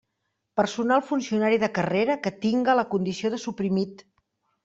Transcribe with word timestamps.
Personal 0.59 1.03
funcionari 1.09 1.59
de 1.63 1.69
carrera 1.75 2.17
que 2.23 2.33
tinga 2.47 2.77
la 2.79 2.87
condició 2.95 3.31
de 3.35 3.43
suprimit. 3.47 4.05